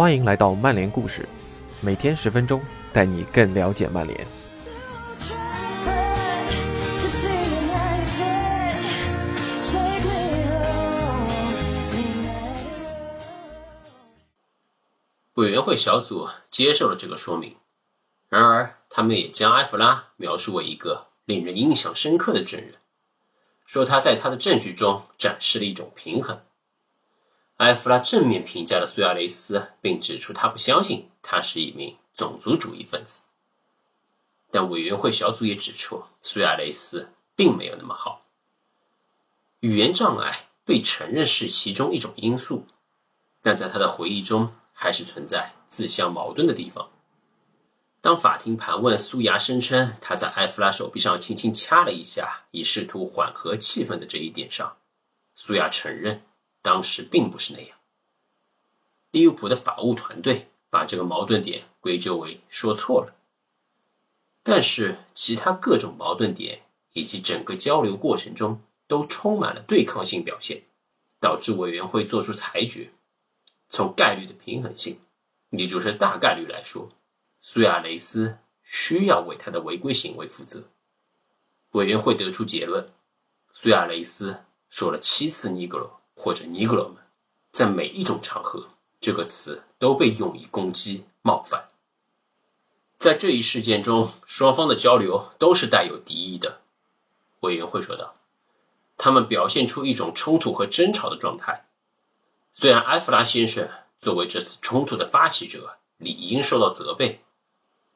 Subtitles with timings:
[0.00, 1.28] 欢迎来到曼联故事，
[1.82, 4.26] 每天十分钟，带你更了解曼联。
[15.34, 17.56] 委员会小组接受了这个说明，
[18.30, 22.76] 然而他们也将埃弗拉描述为一个令人印象深刻的证人，
[23.66, 26.40] 说他在他的证据中展示了一种平衡。
[27.60, 33.24] 埃弗拉正面评价了苏亚雷斯，并指出他不相信他是一名种族主义分子。
[34.50, 38.22] 但委员会小组也指出，苏亚雷斯并没有那么好。
[39.60, 42.66] 语言障碍被承认是其中一种因素，
[43.42, 46.88] 但在他的回忆中还是存在自相矛盾的地方。
[48.00, 54.78] 当法庭盘问苏亚声称他在埃弗拉手臂上轻轻掐了一下，以试图缓和气氛的这一点上，
[55.34, 56.22] 苏亚承认。
[56.62, 57.78] 当时并不是那样。
[59.10, 63.16] 利物浦的法务团队把这个矛盾点归咎为说错了，
[64.42, 70.62] 但是其他各种矛盾点以及整个交流过程中都充满了对抗性表现，
[71.18, 72.90] 导致委员会做出裁决。
[73.68, 75.00] 从概率的平衡性，
[75.50, 76.90] 也就是大概率来说，
[77.40, 80.64] 苏亚雷斯需要为他的违规行为负责。
[81.72, 82.88] 委员会得出结论：
[83.52, 85.99] 苏亚雷斯说了七次尼格罗。
[86.22, 86.96] 或者尼格罗们，
[87.50, 88.68] 在每一种场合，
[89.00, 91.66] 这个词都被用以攻击、冒犯。
[92.98, 96.60] 在这一事件中，双方的交流都是带有敌意的。
[97.40, 98.16] 委员会说道
[98.98, 101.64] ：“他们表现出一种冲突和争吵的状态。
[102.52, 103.66] 虽然埃弗拉先生
[103.98, 107.22] 作为这次冲突的发起者，理应受到责备，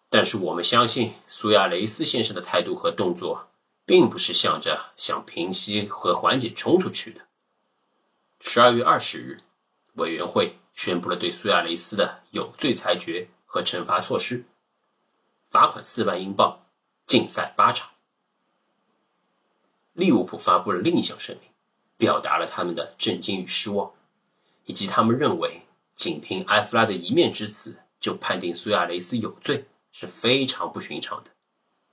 [0.09, 3.49] 但是我们相信苏亚雷斯先生的态度和动作，
[3.85, 7.21] 并不是向着想平息和缓解冲突去的。”
[8.47, 9.41] 十二月二十日，
[9.95, 14.45] 委员会宣布了对苏亚雷斯的有罪裁决和惩罚措施：
[15.51, 16.65] 罚款四万英镑，
[17.07, 17.91] 禁赛八场。
[19.95, 21.51] 利物浦发布了另一项声明，
[21.97, 23.93] 表达了他们的震惊与失望，
[24.67, 25.63] 以及他们认为
[25.97, 31.31] 仅凭埃弗拉的一面之词就判定苏亚雷斯有罪是非常不寻常的。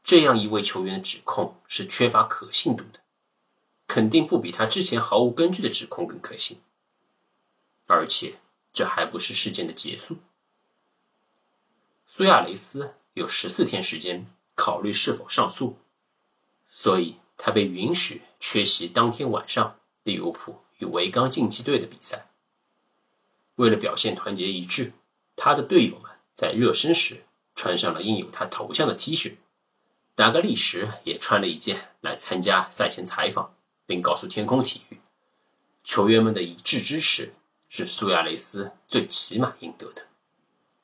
[0.04, 3.01] 这样一位球员的指控是缺乏可信度的。
[3.92, 6.62] 肯定不比他之前毫无根据的指控更可信，
[7.88, 8.36] 而且
[8.72, 10.20] 这还不是事件的结束。
[12.08, 14.26] 苏亚雷斯有十四天时间
[14.56, 15.78] 考虑是否上诉，
[16.70, 22.30] 所以他被允许缺席当天晚上利物浦与维冈竞技队的比赛。
[23.56, 24.94] 为了表现团结一致，
[25.36, 27.26] 他的队友们在热身时
[27.56, 29.36] 穿上了印有他头像的 T 恤，
[30.16, 33.54] 达格利什也穿了一件来参加赛前采访。
[33.92, 35.02] 并告诉天空体育，
[35.84, 37.34] 球员们的一致支持
[37.68, 40.08] 是苏亚雷斯最起码应得的。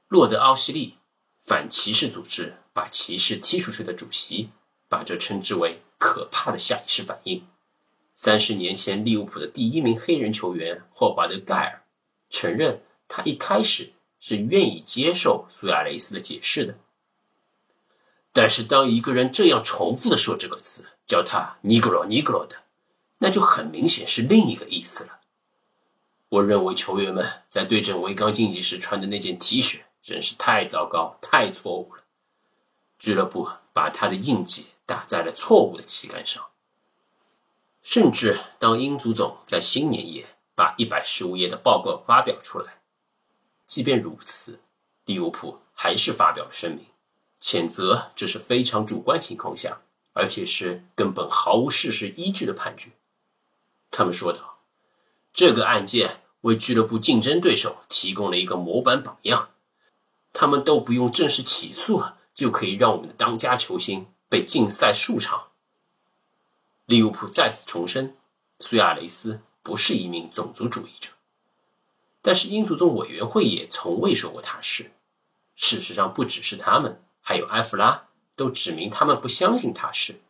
[0.10, 0.98] 洛德奥西利
[1.46, 4.50] 反歧视组织把骑士踢出去的主席，
[4.90, 7.48] 把这称之为可怕的下意识反应。
[8.18, 11.84] 三十年前，利物浦的第一名黑人球员霍华德·盖尔
[12.30, 16.78] 承认，他一开始是愿意接受苏亚雷斯的解释的。
[18.34, 22.67] 但是，当一个人这样重复的说这个词，叫他“尼格罗，尼格罗”的。
[23.20, 25.20] 那就很明显是另一个意思了。
[26.30, 32.04] 我认为球员们在对阵维冈竞技时穿的那件 T 恤真是太糟糕、太错误了。
[33.00, 36.44] 俱乐部把他的印记打在了错误的旗杆上。
[37.82, 42.82] 甚至当英足总在新年夜把一百十五页的报告发表出来，
[43.66, 44.60] 即便如此，
[45.06, 46.86] 利物浦还是发表了声明，
[47.42, 49.80] 谴责这是非常主观情况下，
[50.12, 52.90] 而且是根本毫无事实依据的判决。
[53.98, 54.60] 他们说道
[55.34, 59.50] ：“这个案件为俱乐部竞争对手提供了一个模板榜样。
[60.34, 62.04] 他们都不用正式起诉，
[62.36, 65.48] 就可以让我们的当家球星被禁赛数场。”
[66.86, 68.16] 利物浦再次重申，
[68.60, 71.10] 苏亚雷斯不是一名种族主义者，
[72.22, 74.92] 但是英足总委员会也从未说过他是。
[75.56, 80.22] 事实上，不只是他们，还有埃弗拉都指明他们不相信他是。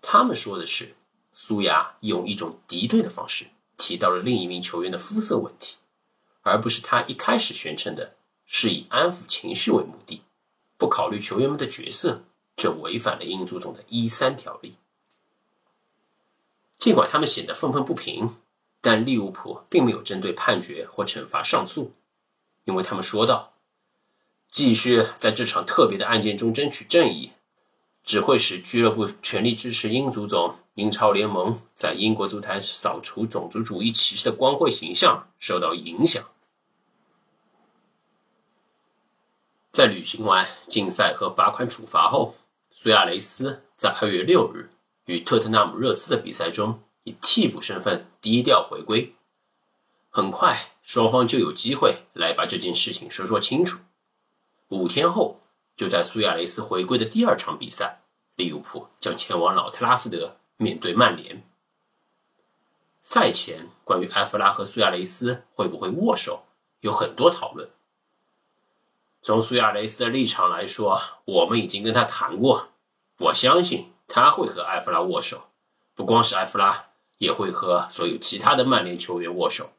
[0.00, 0.96] 他们说的是。
[1.32, 3.46] 苏亚用一种敌对的方式
[3.76, 5.76] 提到了另一名球员的肤色问题，
[6.42, 8.14] 而不是他一开始宣称的
[8.44, 10.22] 是以安抚情绪为目的，
[10.76, 12.22] 不考虑球员们的角色，
[12.56, 14.76] 这违反了英足总的一三条例。
[16.78, 18.36] 尽管他们显得愤愤不平，
[18.80, 21.92] 但利物浦并没有针对判决或惩罚上诉，
[22.64, 23.52] 因为他们说道
[24.50, 27.32] ：“继续在这场特别的案件中争取正义。”
[28.04, 36.24] 只会使俱乐部全力支持英足总、英超联盟在英国足坛扫除种族主义歧视的光辉形象受到影响。
[39.70, 42.36] 在履行完竞赛和罚款处罚后，
[42.70, 44.70] 苏亚雷斯在二月六日
[45.04, 49.14] 与特特纳姆热刺的比赛中以替补身份低调回归。
[50.08, 53.80] 很快，双方就有机会来把这件事情说说清楚。
[54.68, 55.40] 五天后，
[55.74, 58.02] 就在苏亚雷斯回归的第二场比赛，
[58.36, 61.42] 利物浦将前往老特拉福德面对曼联。
[63.02, 66.46] 赛前，关于埃弗拉和苏亚雷斯会不会握手，
[66.80, 67.68] 有很多讨论。
[69.20, 72.68] 从苏亚雷斯的立场来说，我们已经跟他谈过，
[73.18, 75.50] 我相信他会和埃弗拉握手，
[75.94, 79.72] 不光是埃弗拉，也会和所有其他的曼联球员握手。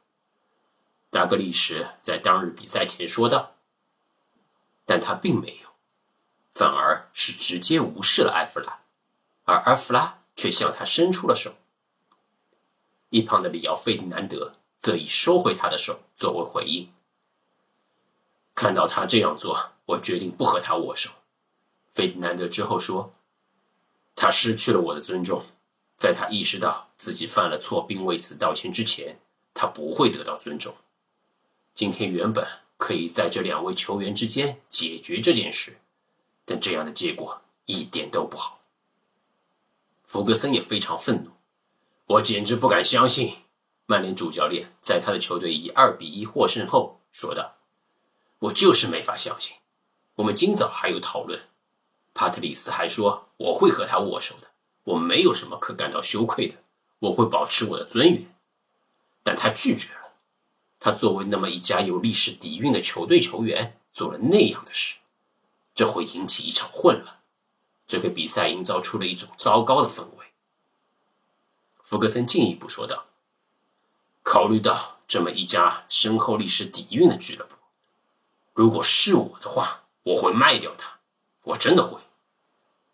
[1.10, 3.52] 达格利什在当日比赛前说道，
[4.84, 5.68] 但他并没有，
[6.54, 8.80] 反而是直接无视了埃弗拉，
[9.44, 11.54] 而埃弗拉却向他伸出了手。
[13.10, 16.92] 一旁的里奥费迪南德则以收回他的手作为回应。
[18.54, 21.10] 看到他这样做，我决定不和他握手。
[21.92, 23.12] 费迪南德之后说
[24.16, 25.44] ：“他失去了我的尊重，
[25.96, 29.20] 在他意识到自己犯了错并为此道歉之前，
[29.54, 30.74] 他不会得到尊重。”
[31.74, 32.46] 今天原本
[32.76, 35.78] 可以在这两位球员之间解决这件事，
[36.44, 38.53] 但这样的结果一点都不好。
[40.14, 41.32] 弗格森也非常愤怒，
[42.06, 43.34] 我简直不敢相信。
[43.86, 47.56] 曼联主教练在他的球队以二比一获胜后说道
[48.38, 49.56] ：“我就是没法相信。”
[50.14, 51.40] 我们今早还有讨论，
[52.14, 54.46] 帕特里斯还说我会和他握手的，
[54.84, 56.54] 我没有什么可感到羞愧的，
[57.00, 58.32] 我会保持我的尊严，
[59.24, 60.12] 但他拒绝了。
[60.78, 64.98] 他作为那么一家有历史底蕴的球队球员，做了那样的事，
[65.74, 67.16] 这会引起一场混乱，
[67.86, 70.26] 这个比赛营造出了一种糟糕的氛围。
[71.82, 73.06] 福格森进一步说道
[74.22, 77.56] ：“考虑到这么一家深厚历史底蕴的俱乐部，
[78.52, 80.98] 如果是我的话，我会卖掉他，
[81.42, 82.00] 我真的会。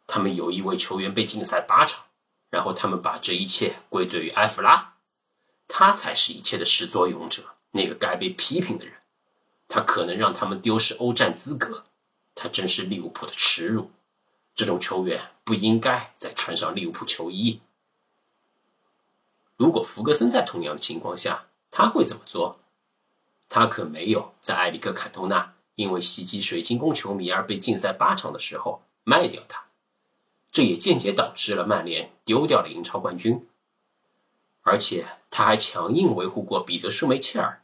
[0.07, 2.07] 他们有一位球员被禁赛八场，
[2.49, 4.95] 然后他们把这一切归罪于埃弗拉，
[5.69, 8.95] 他才是一切的始作俑者。”那个该被批评的人，
[9.69, 11.85] 他可能让他们丢失欧战资格，
[12.35, 13.93] 他真是利物浦的耻辱。
[14.61, 17.63] 这种球员不应该再穿上利物浦球衣。
[19.57, 22.61] 如果福格森在同样的情况下，他会怎么做？
[23.49, 29.65] 他可没有在埃里克坎通纳因为袭击水晶宫球迷而被禁赛八场的时候卖掉他，
[30.53, 33.49] 这也间接导致了曼联丢掉了英超冠军。
[34.61, 37.63] 而且他还强硬维护过彼得舒梅切尔。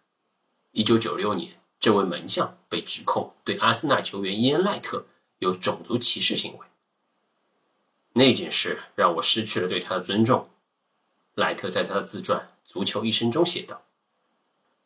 [0.72, 5.04] 一九九六年，这位门将被指控对阿森纳球员伊恩赖特
[5.40, 6.66] 有种族歧视行为。
[8.18, 10.48] 那件事让我失去了对他的尊重。
[11.34, 13.82] 莱特在他的自传《足球一生》中写道。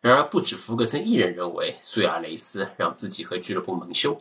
[0.01, 4.21] 然而，不止福格森一人认为苏亚雷斯让自己和俱乐部蒙羞。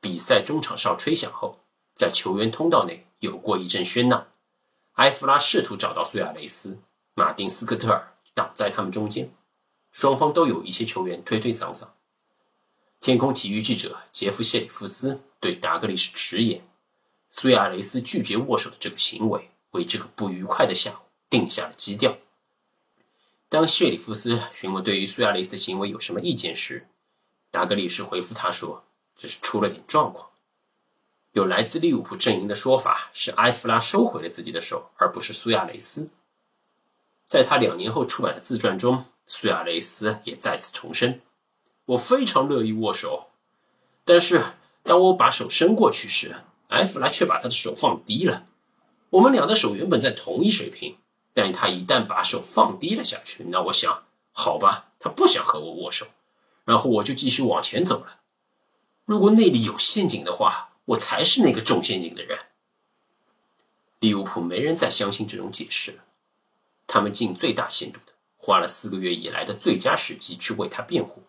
[0.00, 1.58] 比赛中场哨吹响后，
[1.92, 4.28] 在球员通道内有过一阵喧闹。
[4.92, 6.78] 埃弗拉试图找到苏亚雷斯，
[7.14, 9.28] 马丁斯科特尔挡在他们中间。
[9.90, 11.88] 双方都有一些球员推推搡搡。
[13.00, 16.62] 天空体育记者杰夫谢里夫斯对达格利什直言
[17.40, 22.18] ：“苏亚雷斯拒绝握手的这个行为，为这个不愉快的下午定下了基调。”
[23.48, 26.88] 当谢里夫斯询问对于苏亚雷斯的行为有什么意见时，
[27.52, 30.30] 达格利什回复他说：“只是出了点状况。”
[31.30, 36.10] 有来自利物浦阵营的说法是，埃弗拉收回了自己的手，而不是苏亚雷斯。
[37.24, 39.04] 在他两年后出版的自传中。
[39.28, 41.20] 苏亚雷斯也再次重申
[41.86, 43.28] ：“我非常乐意握手，
[44.04, 44.42] 但是
[44.82, 46.34] 当我把手伸过去时，
[46.68, 48.46] 埃弗拉却把他的手放低了。
[49.10, 50.96] 我们俩的手原本在同一水平，
[51.34, 56.06] 但他一旦把手放低了下去，那我想，好吧，他不想和我握手，
[56.64, 58.20] 然后我就继续往前走了。
[59.04, 62.38] 如果那里有陷阱的话，我才是那个中陷阱的人。”
[64.00, 66.04] 利物浦没人再相信这种解释了，
[66.86, 68.12] 他们尽最大限度的。
[68.36, 71.22] 花了四个月以来的最佳时机去为他辩护，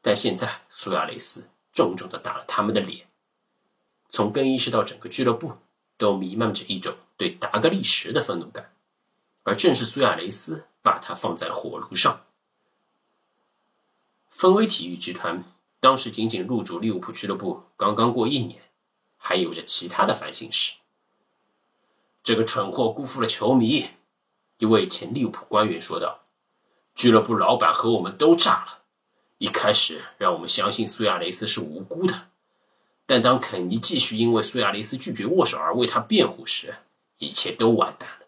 [0.00, 3.06] 但现在苏亚雷斯重重的打了他们的脸。
[4.12, 5.54] 从更衣室到整个俱乐部，
[5.96, 8.70] 都弥漫着一种对达格利什的愤怒感，
[9.42, 12.20] 而正是苏亚雷斯把他放在了火炉上。
[14.28, 15.42] 芬威体育集团
[15.80, 18.60] 当时仅仅入主利物浦俱乐部刚刚过一年，
[19.16, 20.74] 还有着其他的烦心事。
[22.22, 23.86] 这个蠢货辜负了球迷，
[24.58, 26.20] 一位前利物浦官员说道。
[26.94, 28.82] 俱乐部老板和我们都炸了。
[29.38, 32.28] 一开始让我们相信苏亚雷斯是无辜的，
[33.12, 36.76] 但当肯尼继续因为苏亚雷斯拒绝握手而为他辩护时，
[37.18, 38.26] 一切都完蛋了。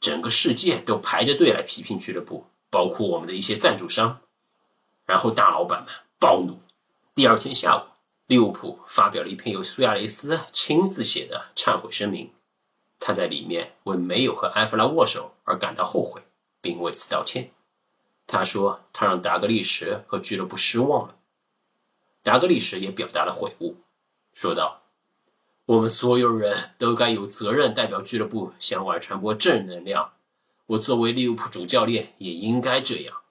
[0.00, 4.20] 整个世界都排着队来批评俱乐部，包括我们的一些赞助商。
[5.04, 6.60] 然后大老板们暴怒。
[7.14, 7.82] 第二天下午，
[8.26, 12.30] 利物浦发表了一篇由苏亚雷斯亲自写的忏悔声明，
[12.98, 16.22] 他在里面为没有和埃弗拉握手而感到后悔，
[16.62, 17.50] 并为此道歉。
[18.26, 21.16] 他说他让达格利什和俱乐部失望了。
[22.22, 23.76] 达格利什也表达了悔悟，
[24.36, 24.82] 说道
[25.64, 30.12] ：“我们所有人都该有责任代表俱乐部向外传播正能量。
[30.66, 33.22] 我作为利物浦主教练也应该这样。”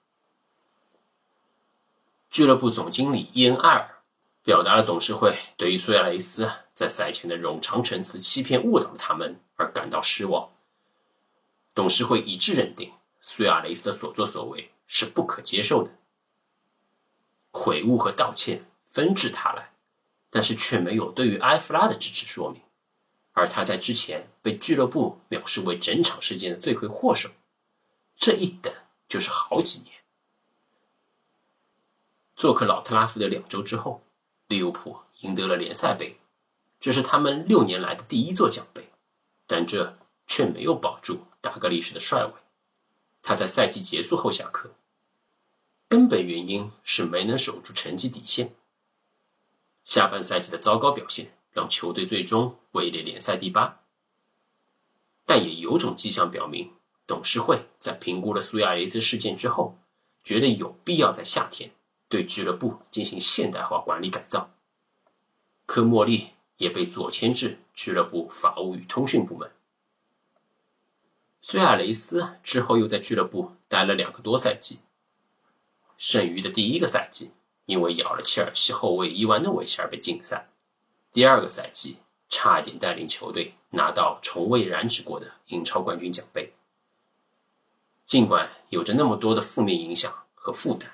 [2.28, 4.02] 俱乐部总经理伊恩·艾尔
[4.42, 10.50] 表达了董事会对于苏亚雷斯在赛前的冗长陈词欺骗误导他们而感到失望。
[11.72, 15.92] 董事会一致认定苏亚雷斯的所作所为是不可接受的，
[17.52, 18.64] 悔悟和道歉。
[18.90, 19.72] 纷至沓来，
[20.30, 22.60] 但是却没有对于埃弗拉的支持说明，
[23.32, 27.30] 而他在之前被俱乐部藐视为整场事件的罪魁祸首，
[28.16, 28.72] 这一等
[29.08, 29.92] 就是好几年。
[32.34, 34.02] 做客老特拉福德两周之后，
[34.48, 36.18] 利物浦赢得了联赛杯，
[36.78, 38.90] 这是他们六年来的第一座奖杯，
[39.46, 42.32] 但这却没有保住达格利什的帅位，
[43.22, 44.74] 他在赛季结束后下课，
[45.88, 48.54] 根本原因是没能守住成绩底线。
[49.86, 53.80] 下半赛季的糟糕表现让球队最终位列联赛第八，
[55.24, 56.72] 但也有种迹象表明，
[57.06, 59.78] 董事会在评估了苏亚雷斯事件之后，
[60.24, 61.70] 觉得有必要在夏天
[62.08, 64.50] 对俱乐部进行现代化管理改造。
[65.66, 69.52] 科莫利也被左迁至俱乐部法务与通讯部门。
[71.40, 74.80] 苏亚雷斯之后又在俱乐部待了两个多赛季，
[75.96, 77.30] 剩余的第一个赛季。
[77.66, 80.48] 因为咬了切尔西后卫伊万诺维奇而被禁赛。
[81.12, 81.96] 第二个赛季，
[82.28, 86.52] 差点带领球队拿到从未染指过的英超冠军奖杯。
[88.06, 90.90] 尽管有着那么多的负面影响和负担，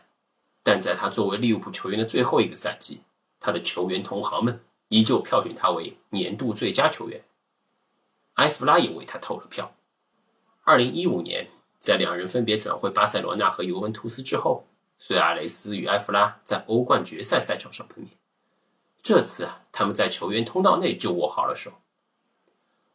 [0.62, 3.02] 但在他作为利物浦球员的最后一个赛季，
[3.38, 7.22] 他的球员同行们依旧票选他为年度最佳球员。
[8.34, 9.74] 埃弗拉也为他投了票。
[10.64, 14.66] 二零一五年，在两人分别转会巴塞罗那和尤文图斯之后。
[15.04, 18.12] 苏亚雷斯与埃弗拉在欧冠决赛赛场上碰面，
[19.02, 21.72] 这次啊，他们在球员通道内就握好了手。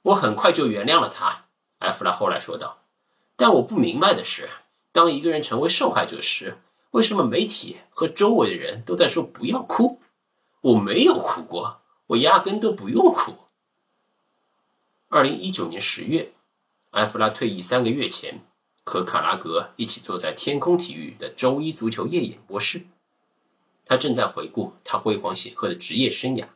[0.03, 1.47] 我很快就原谅了他，
[1.79, 2.81] 埃弗拉后来说道。
[3.35, 4.47] 但我不明白的是，
[4.93, 6.59] 当一个人成为受害者时，
[6.91, 9.99] 为什么媒体和周围的人都在说不要哭？
[10.61, 13.33] 我没有哭过，我压根都不用哭。
[15.09, 16.31] 二零一九年十月，
[16.91, 18.46] 埃弗拉退役三个月前。
[18.87, 22.87] 和卡拉格一起坐在天空体育的周一足球夜演播室，
[23.83, 26.47] 他正在回顾他辉煌显赫的职业生涯，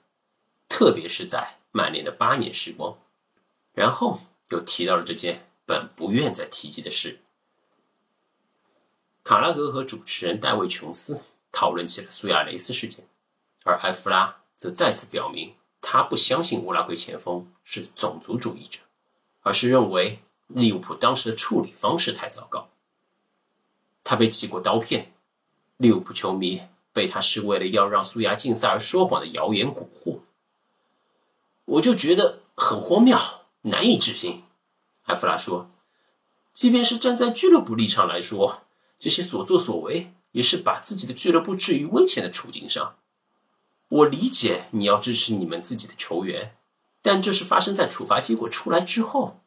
[0.69, 2.97] 特别是在曼联的八年时光。
[3.73, 7.19] 然后又提到了这件本不愿再提及的事。
[9.25, 11.21] 卡拉格和主持人戴维·琼斯
[11.51, 13.05] 讨论起了苏亚雷斯事件，
[13.65, 18.79] 而埃弗拉则再次表明他不相信乌拉圭前锋是种族主义者，
[19.41, 20.19] 而是认为。
[20.53, 22.69] 利物浦当时的处理方式太糟糕。
[24.03, 25.13] 他被寄过刀片，
[25.77, 30.19] 利物浦球迷被他是为了要让苏亚禁赛而说谎的谣言蛊惑。
[31.65, 33.17] 我就觉得很荒谬，
[33.61, 34.43] 难以置信。
[35.03, 35.69] 埃弗拉说
[36.53, 38.63] ：“即便是站在俱乐部立场来说，
[38.97, 42.95] 这些所作所为也是把自己的俱乐部置于危险的处境上。
[43.87, 46.55] 我理解你要支持你们自己的球员，
[47.01, 49.37] 但这是发生在处罚结果出来之后。”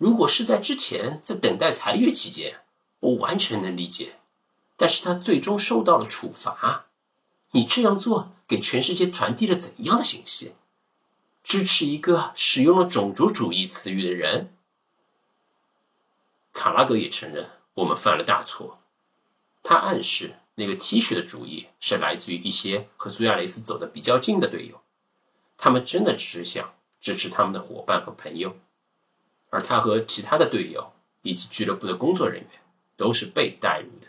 [0.00, 2.60] 如果是在之前，在等待裁决期间，
[3.00, 4.14] 我完全能理解。
[4.78, 6.86] 但是他最终受到了处罚，
[7.50, 10.54] 你这样做给全世界传递了怎样的信息？
[11.44, 14.56] 支持一个使用了种族主义词语的人？
[16.54, 18.78] 卡拉格也承认我们犯了大错。
[19.62, 24.80] 他暗示那个 T 恤的主意是来自于一些和苏亚雷斯走得比较近的队友，
[25.58, 28.56] 他们真的只是想支持他们的伙伴和朋友。
[29.50, 30.92] 而他和其他的队友
[31.22, 32.50] 以及俱乐部的工作人员
[32.96, 34.08] 都是被带入的。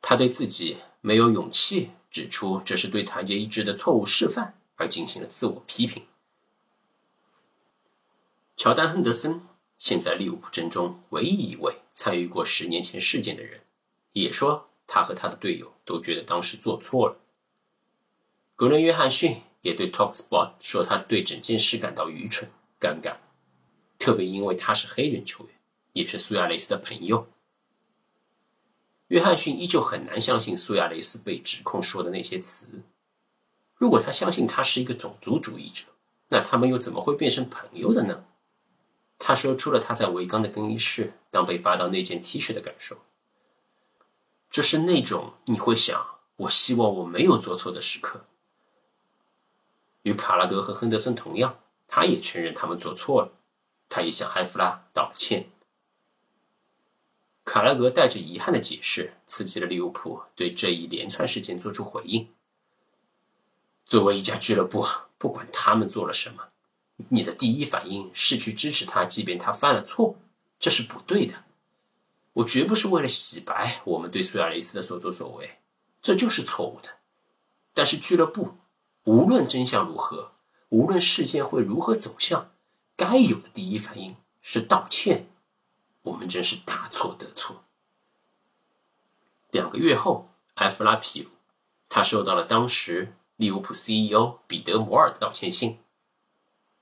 [0.00, 6.02] 他对自己没有勇气指出这是对团结一致的错误示范而进行了自我批评。
[8.56, 9.42] 乔丹·亨德森
[9.78, 13.60] 现在利物浦阵中唯一一位参与过十年前事件的人，
[14.12, 17.16] 也说他和他的队友都觉得当时做错了。
[18.54, 23.16] 格伦·约翰逊也对 Talksport 说，他对整件事感到愚蠢、尴尬。
[24.02, 25.54] 特别因为他是黑人球员，
[25.92, 27.28] 也是苏亚雷斯的朋友。
[29.06, 32.82] 约翰逊依旧很难相信苏亚雷斯被指控说的那些词。
[33.76, 35.84] 如果他相信他是一个种族主义者，
[36.30, 38.24] 那他们又怎么会变成朋友的呢？
[39.20, 42.96] 他说出了他在维冈的更衣室当被发到那件 T 恤的感受。
[44.50, 46.04] 这是那种你会想，
[46.34, 48.24] 我希望我没有做错的时刻。
[50.02, 53.30] 与卡拉格和亨德森同样，他也承认他们做错了，
[53.92, 55.50] 他也向埃弗拉道歉。
[57.44, 62.30] 卡拉格带着遗憾的解释，刺激了利物浦对这一连串事件做出回应。
[63.84, 64.86] 作为一家俱乐部，
[65.18, 66.48] 不管他们做了什么，
[67.10, 70.16] 你的第一反应是去支持他，即便他犯了错，
[70.58, 71.44] 这是不对的。
[72.34, 75.58] 我绝不是为了洗白我们对苏亚雷斯的所作所为，
[76.00, 76.88] 这就是错误的。
[77.74, 78.54] 但是俱乐部，
[79.04, 80.32] 无论真相如何，
[80.68, 82.51] 无论事件会如何走向，
[83.02, 85.26] 该有的第一反应是道歉。
[86.02, 87.64] 我们真是大错特错。
[89.50, 91.30] 两个月后，埃弗拉披露，
[91.88, 95.80] 他收到了当时利物浦 CEO 彼得摩尔的道歉信。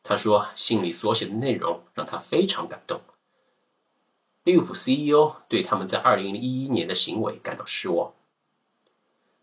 [0.03, 3.01] 他说，信里所写的内容让他非常感动。
[4.43, 8.13] 利物浦 CEO 对他们在2011年的行为感到失望。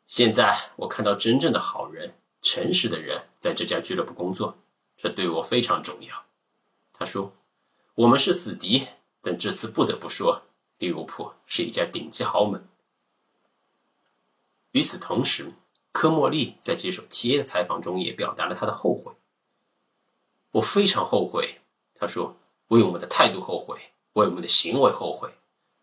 [0.05, 4.57] 现在我看到真正的好人、诚实的人在这家俱乐部工作，
[4.95, 6.26] 这对我非常重要。
[6.97, 7.33] 他说
[7.95, 8.87] ：“我们是死敌。”
[9.19, 10.43] 但这次不得不说，
[10.77, 12.65] 利物浦是一家顶级豪门。
[14.71, 15.51] 与此同时，
[15.91, 19.11] 科莫利在接受 TA 的采访中也表达了他的后悔。
[20.51, 21.59] 我非常后悔，
[21.93, 22.37] 他说
[22.69, 25.29] ：“为我们的态度后悔，为我们的行为后悔，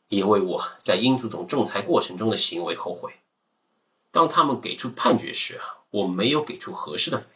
[0.08, 3.12] 也为我在英足总仲裁过程中的行为后悔。
[4.10, 7.28] 当他们给出判决时，我没有给出合适的反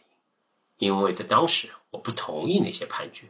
[0.77, 3.27] 应，因为在当时我不同意那些判决。”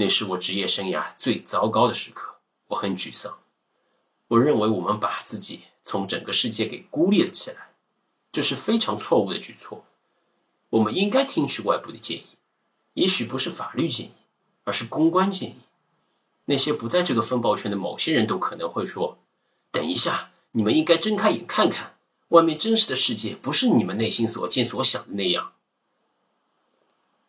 [0.00, 2.36] 那是我职业生涯最糟糕的时刻，
[2.68, 3.40] 我很沮丧。
[4.28, 7.72] 我认为我们把自己从整个世界给孤立了起来，
[8.32, 9.84] 这是非常错误的举措。
[10.70, 12.26] 我们应该听取外部的建议，
[12.94, 14.12] 也许不是法律建议，
[14.64, 15.56] 而是公关建议。
[16.46, 19.18] 那些不在这个风暴圈的某些人都可能会说
[19.70, 21.98] ：“等一下，你们应该睁开眼看看，
[22.28, 25.52] 外面真实的世界不是你们内心所见所想的那样。”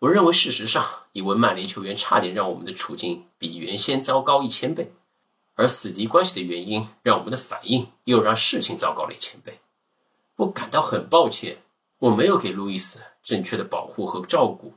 [0.02, 4.92] 我认为，事实上，一位曼联球员差点让我们的处境比原先糟糕一千倍，
[5.54, 9.60] 而死敌关系的原因让我们的反应又让事情糟糕了一千倍。
[10.38, 11.62] 我感到很抱歉，
[12.00, 14.74] 我没有给路易斯正确的保护和照顾，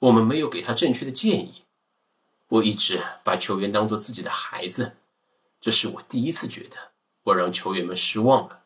[0.00, 1.62] 我们没有给他正确的建议。
[2.48, 4.96] 我一直把球员当做自己的孩子，
[5.60, 6.76] 这是我第一次觉得
[7.22, 8.64] 我让球员们失望了。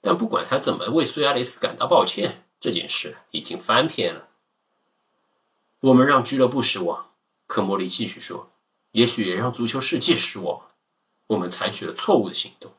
[0.00, 2.46] 但不管他怎么为苏亚雷斯感到抱歉。
[2.60, 4.28] 这件事已经翻篇了。
[5.80, 7.10] 我们让俱乐部失望，
[7.46, 8.50] 科莫利继续说，
[8.92, 10.62] 也许也让足球世界失望。
[11.28, 12.72] 我们采取了错误的行动。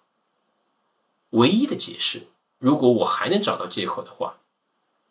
[1.29, 4.37] 唯一的解释，如果我还能找到借口的话，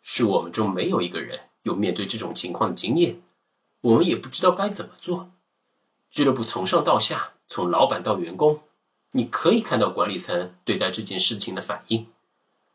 [0.01, 3.21] 是我们中没有一个人有面对这种情况的经验，
[3.81, 5.31] 我们也不知道该怎么做。
[6.11, 8.61] 俱乐部从上到下，从老板到员工，
[9.11, 12.07] 你可以看到管理层对待这件事情的反应。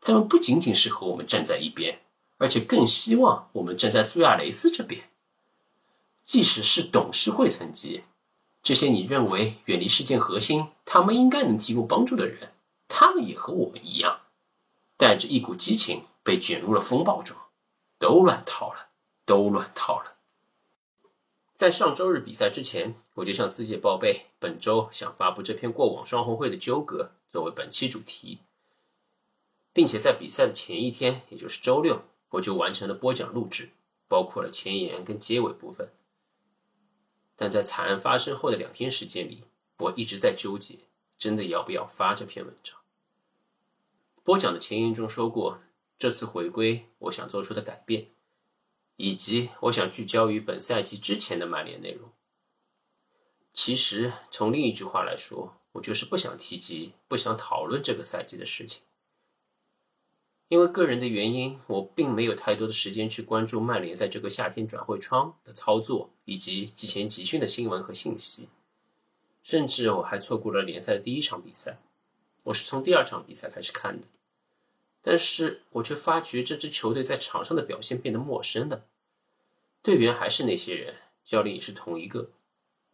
[0.05, 1.99] 他们不仅仅是和我们站在一边，
[2.37, 5.09] 而且更希望我们站在苏亚雷斯这边。
[6.23, 8.03] 即使是董事会层级，
[8.61, 12.51] 这些你认为远离事件核心、他们应该能提供帮助的人，
[12.87, 14.19] 他们也和我们一样，
[14.95, 17.35] 带着一股激情被卷入了风暴中，
[17.97, 18.89] 都乱套了，
[19.25, 20.17] 都乱套了。
[21.55, 28.41] 在上周日比赛之前，我就向自己报备，本周想发布这篇过往双红会的纠葛作为本期主题。
[29.75, 33.71] 并且在比赛的前一天，也就是周六，我就完成了播讲录制，
[34.07, 35.91] 包括了前言跟结尾部分。
[37.35, 39.43] 但在惨案发生后的两天时间里，
[39.79, 40.79] 我一直在纠结，
[41.17, 42.77] 真的要不要发这篇文章。
[44.23, 45.59] 播讲的前言中说过，
[45.99, 48.07] 这次回归我想做出的改变，
[48.95, 52.09] 以及我想聚焦于本赛季之前的曼联内容。
[53.53, 58.83] 其实从另一句话来说，我就是不想提及、不想讨论这个赛季的事情。
[60.55, 68.47] 因为个人的原因，我并没有太多的时间去关注曼联在这个夏天转会窗的操作，以及季前集训的新闻和信息。
[69.43, 71.79] 甚至我还错过了联赛的第一场比赛，
[72.43, 74.07] 我是从第二场比赛开始看的。
[75.01, 78.85] 但是我却发觉这支球队在场上的表现变得陌生了，
[79.83, 82.29] 队员还是那些人，教练也是同一个。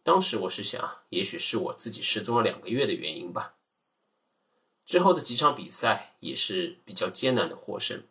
[0.02, 3.54] 当时我是想，也许是我自己失踪了两个月的原因吧。
[4.84, 8.02] 之后的几场比赛也是比较艰难的获胜，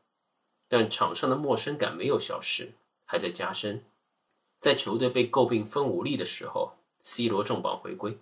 [0.68, 2.74] 但场上的陌生感没有消失，
[3.06, 3.86] 还在加深。
[4.60, 8.20] 在球队被诟病分无力的时候，C 罗重磅回归。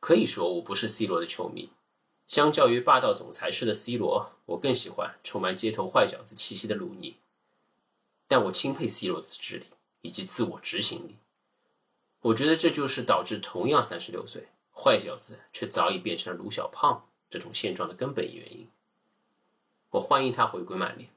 [0.00, 1.70] 可以说我不是 C 罗的球迷，
[2.28, 7.16] 相较于霸道总裁式的 C 罗，我更喜欢充满街头坏小子气息的鲁尼。
[8.28, 9.66] 但我钦佩 C 罗的智力
[10.02, 11.16] 以及自我执行力。
[12.20, 17.06] 我觉得这就是导致同样三十六岁，坏小子却早已变成了鲁小胖。
[17.34, 18.68] 这种现状的根本原因，
[19.90, 21.10] 我欢迎他回归曼联，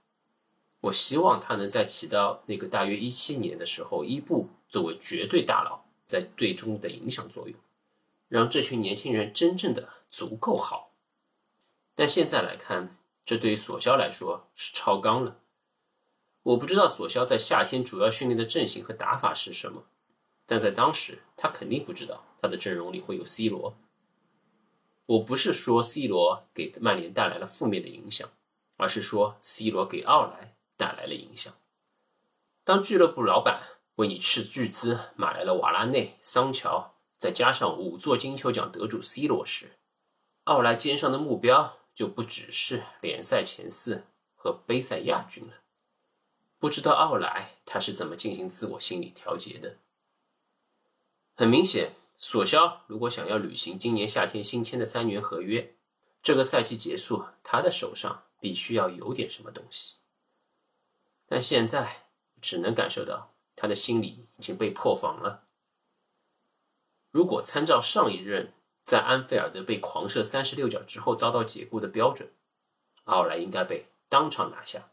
[0.80, 7.56] 我希望他能在起到那个大约一七年的时候，伊布作为绝对大佬在队中的影响作用，
[8.30, 10.90] 让这群年轻人真正的足够好。
[11.94, 15.38] 但现在来看，这对于索肖来说是超纲了。
[16.42, 19.84] 我不知道索肖在夏天主要训练的阵型和打法是什么，
[20.48, 23.78] 但在当时他肯定不知道他的阵容里会有 C 罗。
[25.08, 28.30] 我不是说 C 罗给曼联带来了负面的影响，
[28.78, 30.54] 而是说 C 罗给奥莱。
[30.80, 31.52] 带来了影响。
[32.64, 33.64] 当俱乐部老板
[33.96, 39.72] 为你斥巨资买来了瓦拉内、桑乔，再加上五座金球奖得主 C 罗时，
[40.44, 44.04] 奥莱肩上的目标就不只是联赛前四
[44.36, 45.56] 和杯赛亚军了。
[46.60, 49.78] 不知道奥莱他是怎么进行自我心理调节的？
[51.34, 55.76] 很明显，索肖如果想要履行今年夏天新签的三年合约，
[56.24, 59.98] 这个赛季结束，他的手上必须要有点什么东西。
[61.28, 62.08] 但现在
[62.42, 65.46] 只能感受到他的心理已经被破防了。
[67.12, 68.54] 如果参照上一任
[68.84, 72.34] 在安菲尔德被狂射三十六脚之后遭到解雇的标准，
[73.04, 74.92] 奥莱应该被当场拿下。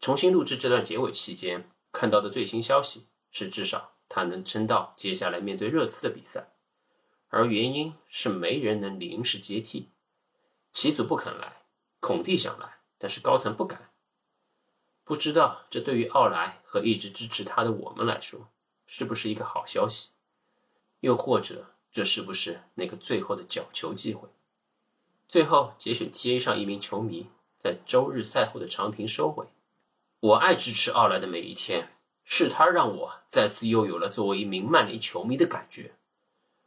[0.00, 6.52] 重新录制这段结尾期间看到的最新消息是，至少他能撑到接下来面对热刺的比赛，
[7.30, 9.90] 而原因是没人能临时接替，
[10.72, 11.64] 齐祖不肯来，
[11.98, 13.90] 孔蒂想来，但是高层不敢。
[15.02, 18.50] 不知道这对于奥莱和一直支持他的我们来说，
[18.86, 20.10] 是不是一个好消息？
[21.00, 24.28] 又或者这是不是那个最后的角球机会？
[25.28, 27.26] 最后节选 T A 上一名球迷
[27.58, 29.48] 在周日赛后的长评收尾
[30.20, 31.93] ：“我爱支持奥莱的每一天，
[32.24, 35.94] 是他让我再次又有了作为一名曼联球迷的感觉。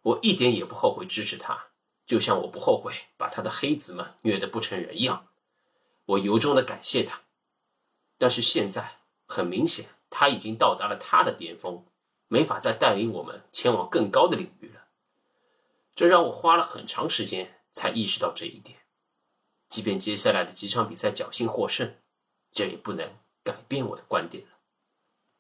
[0.04, 1.68] 我一点也不后悔支持他，
[2.06, 5.28] 就像我不后悔把他的黑子们虐得不成人样。
[6.06, 7.22] 我由衷的感谢他。”
[8.18, 11.86] 但是现在很明显，他已经到达了他的巅峰，
[12.28, 14.86] 没法再带领我们前往更高的领域了。
[15.94, 18.80] 这让我花了很长时间才意识到这一点。
[19.70, 21.96] 即便接下来的几场比赛侥幸获胜，
[22.52, 24.57] 这也不能改变我的观点了。